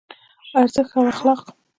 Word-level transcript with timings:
ارزښت 0.59 0.91
او 0.97 1.03
اخلاق 1.11 1.41